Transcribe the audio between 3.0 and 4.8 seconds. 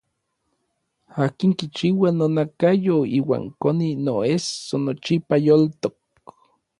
iuan koni noesso